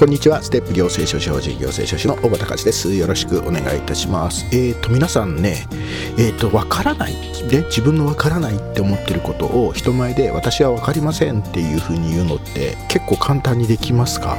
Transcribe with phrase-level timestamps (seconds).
[0.00, 0.42] こんにちは。
[0.42, 2.94] ステップ行政書士法人行政書士の小畑隆です。
[2.94, 4.46] よろしくお願いいたします。
[4.46, 5.66] えっ、ー、と皆さんね
[6.16, 7.12] えっ、ー、とわからない
[7.50, 14.38] で自分のわからないって思ってることを人前で私はわかりませんっていう風に言うのって結構簡単にできますか？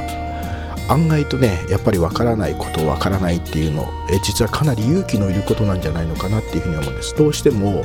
[0.89, 7.15] 案外とねやっぱりわからないことわからないっていうのえ実はかなり勇気のいることなんじゃないのかなっていうふうに思うんです。
[7.15, 7.83] どうしても、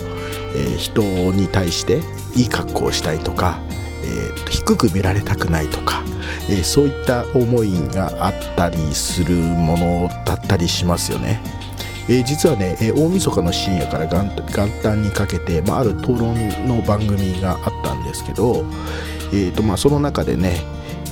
[0.54, 2.00] えー、人に対して
[2.34, 3.60] いい格好をしたいとか、
[4.02, 6.02] えー、低く見られたくないとか
[6.48, 11.40] え、そういった思いがあったりするものだったりしますよね。
[12.08, 14.30] えー、実はね、えー、大晦日の深夜から元
[14.82, 16.34] 旦にかけて、まあ、ある討論
[16.68, 18.64] の番組があったんですけど、
[19.32, 20.60] えーとまあ、その中でね、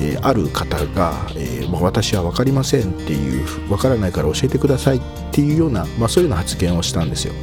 [0.01, 5.01] えー、ある方が、えまあ、私は分かりませんっていう分からないから教えてくださいっ
[5.33, 7.35] ていうような、まあ、そういうような発言をしたんですよ。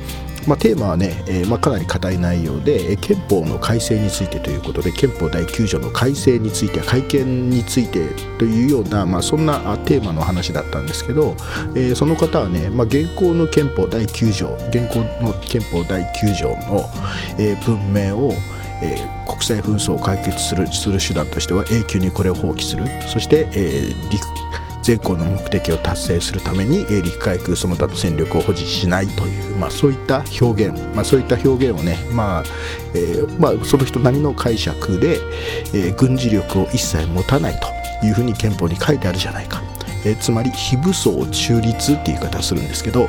[0.47, 11.35] まあ、テーマはね、えー、まあ、かなり硬い内容で憲法の改正についてということで憲法第9条の改正について改憲についてというような、まあ、そんなテーマの話だったんですけど、
[11.75, 16.89] えー、その方はね、まあ、現行の憲法第9条現行の憲法第9条の、
[17.37, 18.33] え、文明を
[18.83, 22.85] えー、国際紛争を解決するする手段としては永久にこれを放棄する。
[23.07, 24.25] そして、えー、陸
[24.81, 32.43] 全校の目的を達成するために陸海空その他の戦力を保持しないという、まあ、そういった表現、まあ、そういった表現をね、まあ
[32.93, 35.19] えーまあ、その人なりの解釈で、
[35.73, 39.61] えー、軍事力を一切持たないというふうに憲法に書いてあるじゃないか。
[40.03, 43.07] え、つまり非武装中立っていう言い方をするんですけど、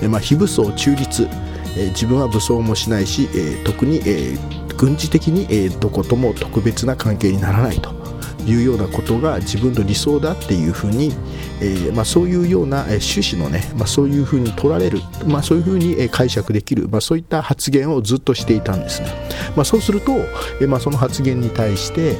[0.00, 1.28] えまあ、非武装中立、
[1.76, 4.38] え、自分は武装もしないし、え、特に、え、
[4.76, 7.99] 軍事的に、え、どことも特別な関係にならないと。
[8.46, 11.12] いうようなことが自分の理想だっていうふうに、
[11.60, 19.08] えー、まあ、そういうような趣旨のね、まあ、そういうふうに取られる、まあ、そういうふうに解釈できる、まあ、そういった発言をずっとしていたんですね。
[19.56, 20.12] まあ、そうすると、
[20.60, 22.16] えー、まあ、その発言に対して、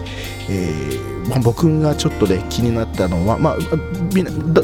[0.49, 3.57] えーまあ、僕がちょっとね気になったのは、まあ、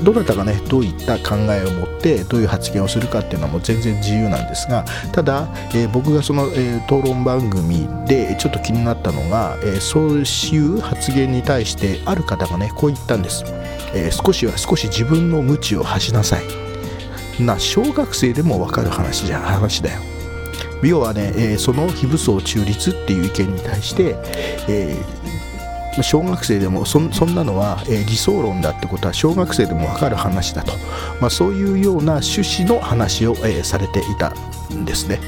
[0.03, 13.45] どなたがねどういった考えを持ってどういう発言をするかっていうのはもう全然自由なんですがただ、えー、僕がその、えー、討論番組でちょっと気になったのが、えー、そういう発言に対してある方がねこう言ったんです、
[13.95, 16.67] え、少しは少し自分の無知を恥しなさい。
[17.43, 20.01] な小学生でも分かる話じゃ話だよ。
[20.83, 24.17] 要はね、え、その非武装中立っていう意見に対して、
[24.69, 25.36] えー、
[26.03, 30.73] 小学生でもそんなのは、えー、理想論だってことは小学生でも分かる話だと、
[31.21, 34.33] まあ、そういうような趣旨の話を、えー、されていた
[34.75, 35.21] んですね。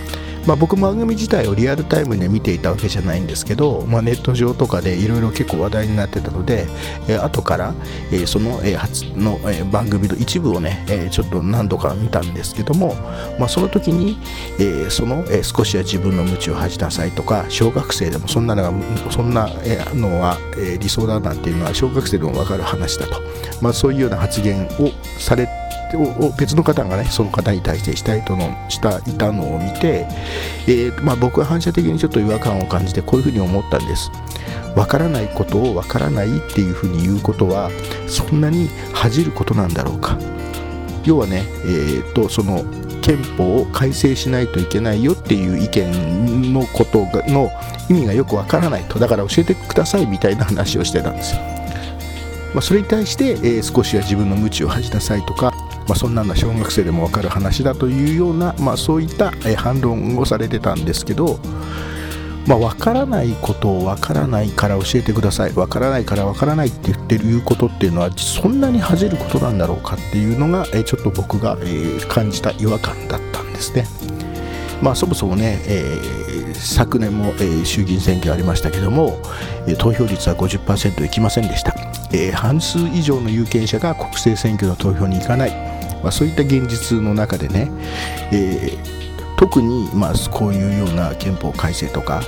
[0.49, 6.67] まあ、僕番組自体をリアルタイムで見ていたわけじゃないんですけど、まあ、ネット上とかでいろいろ結構話題になってたので、
[7.07, 7.75] えー、後から、
[8.11, 12.95] えー、その、え、初の、え、番組の一部をね、え、ちょっと何度か見たんですけども、
[13.39, 14.17] まあ、その時に、
[14.59, 18.73] えー、その、え、少しは自分の無知を恥じなさいとか小学生でもそんなのが
[19.11, 19.51] そんな
[19.93, 23.21] のは、え、理想だなんていうのは小学生でも分かる話だと、
[23.61, 25.58] まあ、そういうような発言をされて
[25.95, 30.07] を別の方がねその方に対してしたいとのしたいたのを見て、
[30.67, 34.11] えーまあ、僕は反射的にちょっと違和感を感じてこういうふうに思ったんです。
[34.77, 37.71] わからないことをわからないっていうふうに言うことは
[38.07, 40.19] そんなに恥じることなんだろうか。
[41.05, 42.65] 要はね、えーと、その
[43.01, 47.51] 憲法を改正しないといけないよっていう意見のことがの
[47.89, 48.99] 意味がよくわからないと。
[48.99, 51.41] だから教えてくださいみたいな話をしてたんですよ、
[52.55, 55.53] まあ、それに対して、えー、少しは自分の無知を恥じなさいとか
[55.89, 61.41] まあ、そんなのは小学生でも分かる話だというような、まあ、そういったえ反論をされてたんですけど、
[62.47, 73.87] まあ、分からないことを分からないから教えてください分からないから分からないって言ってることっていうのはそんなに恥じることなんだろうかっていうのがえちょっと僕がえ感じた違和感だったんですね。
[74.83, 79.19] まあ、そもそもね、えー、昨年も、えー、衆議院選挙ありましたけども、
[79.67, 81.75] えー、投票率は50%いきませんでした、
[82.13, 85.79] えー、半数以上の有権者が国政選挙の投票に行かない。
[86.03, 87.71] まあ、そういった現実の中でね、
[88.33, 92.23] えー、特にまあこういうような憲法改正とか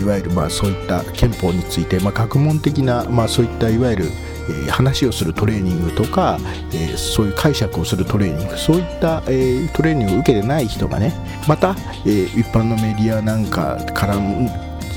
[0.00, 4.04] いわゆるまあそういった憲法について、まあ、学問的な、まあ、そういったいわゆる
[4.48, 6.38] え話をするトレーニングとか、
[6.72, 11.12] えそういう解釈をするトレーニングそういった、えトレーニングを受けてない人がね
[11.48, 14.48] また、え一般のメディアなんかからも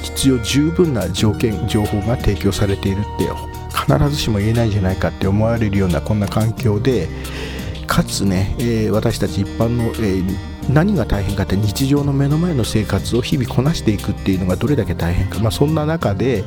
[0.01, 3.29] 必要十分な条件情報が提供されているって
[3.73, 7.07] 必ずしも言えないじゃないかって思われるようなこんな環境で
[7.87, 16.43] かつね、えー、私たち一般の、えー、何が大変かって日常の目の前の生活を日々こなしていくっていうのがどれだけ大変か、まあ、そんな中で、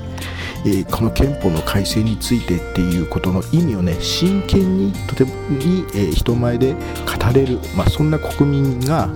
[0.65, 6.79] えー、この憲法の改正についてっていうことの意味をね真剣にとてもに、えー、人前で語
[7.35, 9.09] れる、まあ、そんな国民が、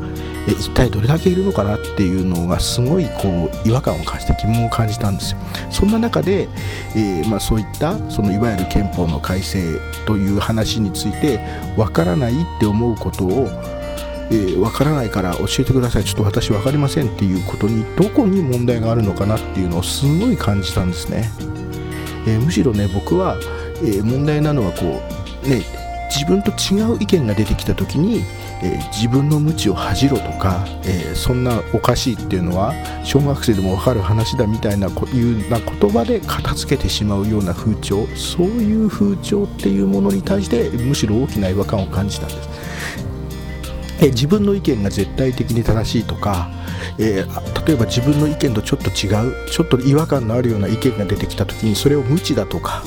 [0.48, 5.38] え一体どれだけいるのかなっていうのがすごいこう違和感を感じて疑問を感じたんですよ。
[5.70, 6.48] そんな中で、
[6.94, 9.60] え、まあ、そういったそのいわゆる憲法の改正
[10.06, 11.40] という話について
[11.76, 13.48] わからないって思うことを
[14.30, 16.04] えー、分からないから教えてください。
[16.04, 21.30] ちょっと私分かりませんっていうことにどこに問題があるのかなっていうのをすごい感じたんですね、
[22.26, 23.36] えー、むしろね僕は、
[23.82, 25.02] えー、問題なのはこ
[25.44, 25.62] うね
[26.08, 28.22] 自分と違う意見が出てきた時に、
[28.62, 32.72] え自分の無知を恥じろとか、えそんなおかしいっていうのは
[33.04, 42.48] 小学生でも分かる話だみたいなこいうな言葉で片付けてしまうような風潮そういう風潮っていうものに対してむしろ大きな違和感を感じたんです。
[44.00, 46.50] え自分の意見が絶対的に正しいとか、
[46.98, 52.82] えー、例えば自分の意見とちょっと違うちょっと違和感のあるような意見が出てきた時にそれを無知だとか、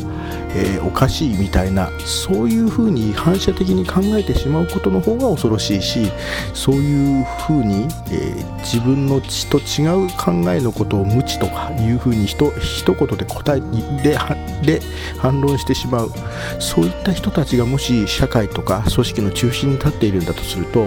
[0.55, 6.11] えー、おかしいみたいなそういうふうに反射的に考えてしまうことの方が恐ろしいし
[6.53, 13.61] そういうふうに、えー、自分の血と違う考えのことを無知とかいうふうにひと一言で答え
[14.01, 14.17] で
[14.63, 14.81] で
[15.17, 16.11] 反論してしまう。
[16.59, 20.85] そういった人たちがもし社会とか組織の中心に立っているんだとすると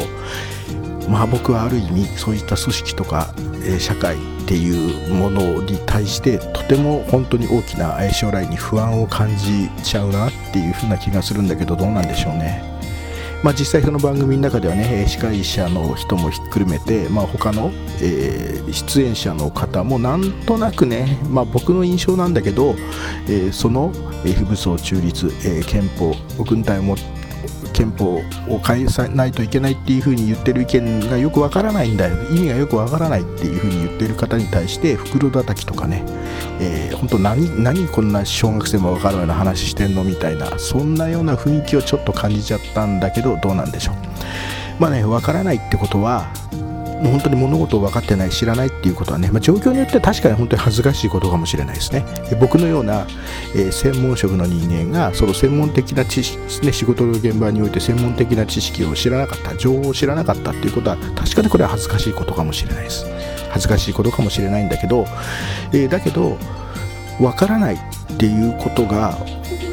[1.08, 3.34] まあ僕はある意味そういった組織とか、
[3.64, 12.72] え、社会っていうものに対してとても本当に大きな将来に不安を感じちゃうなっていうふうな気がするんだけどどうなんでしょうね。
[13.42, 22.76] まあ、実際その番組の中ではね司会者の人もひっくるめて、まあ、他の、えー、出演者の方もなんとなくね、まあ、僕の印象なんだけど、
[23.26, 23.92] えー、その、
[24.24, 26.14] え、武装中立、えー、憲法
[26.44, 27.21] 軍隊を持って
[27.82, 32.16] 憲法を変えさないといけないっていうふうに言ってる意見がよくわからないんだよ。
[32.30, 36.04] 意味がよくわからないっていうふうに言ってる方に対して袋叩きとかね、
[36.60, 43.96] えー、本当何何こんな小学生もわかるような話してんのみたいなそんなような雰囲気をちょっと感じちゃったんだけどどうなんでしょう。
[44.78, 46.28] まあねわからないってことは
[47.02, 52.04] もう本当に物事を分かってない知らないっていうことはね、まあ、状況によっては確かに本当に恥ずかしいことかもしれないですね。
[52.40, 53.08] 僕のような、
[53.56, 63.04] えー、専門職の人間がその専門的な知識、ね、仕事の現場において専門的な知識を知らなかった情報を知らなかったっていうことは確かにこれは恥ずかしいことかもしれないです。
[63.50, 65.04] 恥ずかしいことかもしれないんだけど、
[65.72, 66.38] えー、だけど
[67.18, 69.18] 分からないっていうことが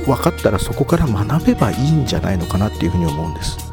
[0.06, 3.72] 分かったらそこから学べばいいんじゃないのかなっていうふうに思うんです。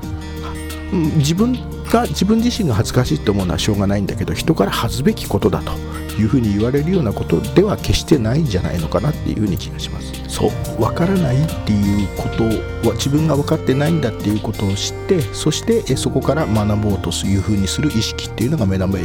[0.93, 1.59] 自分
[1.91, 5.73] が自分自身が恥ずかしいと思うのはしょうがないんだけど人から恥ずべきことだと
[6.21, 10.13] いうふうに言われるようなことでは決してないんじゃないのかなっていうふうに気がします。
[10.29, 10.51] そう。
[10.81, 12.45] 分からないっていうこと
[12.89, 18.99] は自分が分かってないんだっていうことを知ってそしてそこから学ぼうというふうにする意識っていうのが芽生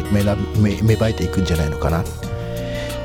[1.10, 2.04] えていくんじゃないのかな。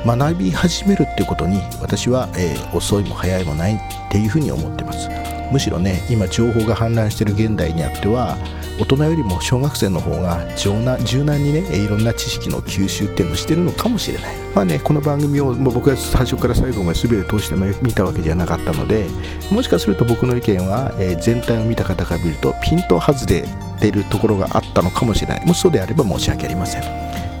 [0.05, 3.79] 学び始めるっていうことに私は、えー、遅いも早いもないっ
[4.09, 5.36] ていうふうに思ってます。
[5.51, 8.37] むしろね今情報が氾濫してる現代にあっては
[8.79, 14.35] 大人よりも小学生の方が柔軟柔軟にねいろんな知識の吸収っていうのをしてるのかもしれない。
[14.53, 19.07] まあねこの番組をもう僕は最初から最後まで全て通して見たわけじゃなかったので
[19.51, 23.45] もしかすると僕の意見は、えー、全体を見た方から見るとピント外れ
[23.79, 25.45] てるところがあったのかもしれない。
[25.45, 26.83] もしそうであれば申し訳ありません、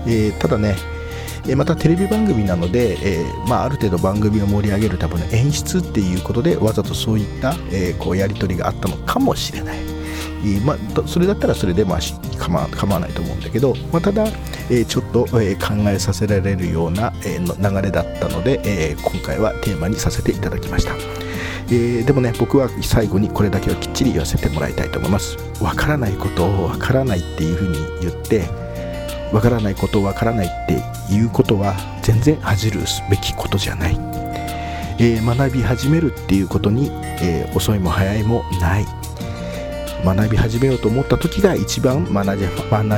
[0.05, 0.75] えー、ただね
[1.47, 9.77] えまたテレビ番組なので、えー、まあ、ある程度番組を盛り上げるための演出っていうことでわざとそういった、えー、こうやり取りがあったのかもしれない。
[10.63, 11.99] まあ、それだったらそれでまあ
[12.37, 14.25] 構わないと思うんだけど、まあ、ただ、
[14.69, 25.37] えー、ちょっと、えー、考えさせられるような、えー、流れだったので、えー、今回はテーマにさせていただきました、えー、でもね僕は最後にこれだけはきっちり言わせてもらいたいと思います。
[25.61, 28.47] わからないことをわからないっていうふうに言って
[29.31, 33.97] わからないことをわからないっていうことは全然恥じるべきことじゃない、
[34.99, 36.89] えー、学び始めるっていうことに、
[37.21, 38.85] えー、遅いも早いもない。
[40.05, 42.37] 学び始めようと思った時が一番学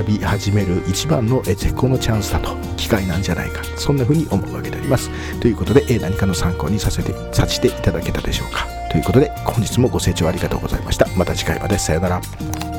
[0.05, 3.63] び始める一番の絶好のチャンスだと機会なんじゃないか。
[3.77, 5.09] そんな風に思うわけであります。
[5.39, 8.67] ということで何かの参考にさせてさせていただけたでしょうか。
[8.91, 11.07] ということで本日もご清聴ありがとうございました。
[11.15, 11.79] また次回まで。
[11.79, 12.78] さよなら。